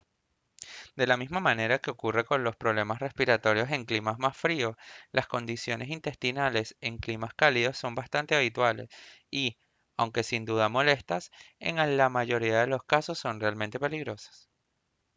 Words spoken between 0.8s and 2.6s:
de la misma manera que ocurre con los